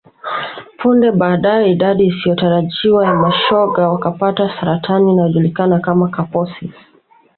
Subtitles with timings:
[0.77, 6.73] Punde baadae idadi isiyotarajiwa ya mashoga wakapata saratani inayojulikana kama Kaposis